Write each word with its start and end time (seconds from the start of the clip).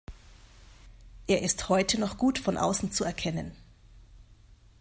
Er 1.27 1.43
ist 1.43 1.69
heute 1.69 1.99
noch 1.99 2.17
gut 2.17 2.39
von 2.39 2.57
außen 2.57 2.91
zu 2.91 3.03
erkennen. 3.03 3.51